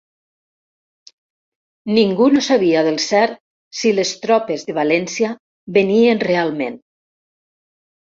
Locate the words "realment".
6.25-6.81